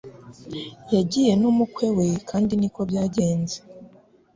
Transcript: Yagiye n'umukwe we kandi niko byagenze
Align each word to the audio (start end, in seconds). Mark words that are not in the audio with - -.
Yagiye 0.95 1.31
n'umukwe 1.41 1.85
we 1.97 2.07
kandi 2.29 2.51
niko 2.55 2.81
byagenze 2.89 3.57